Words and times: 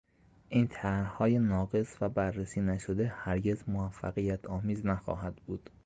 این 0.49 0.67
طرحهای 0.67 1.39
ناقص 1.39 1.97
و 2.01 2.09
بررسی 2.09 2.61
نشده 2.61 3.07
هرگز 3.07 3.63
موفقیتآمیز 3.67 4.85
نخواهد 4.85 5.35
بود 5.35 5.69